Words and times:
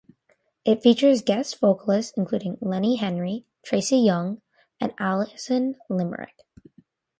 It 0.65 0.81
features 0.81 1.21
guest 1.21 1.59
vocalists, 1.59 2.17
including 2.17 2.57
Lenny 2.59 2.95
Henry, 2.95 3.45
Tracie 3.61 3.99
Young, 3.99 4.41
and 4.79 4.95
Alison 4.97 5.75
Limerick. 5.89 6.39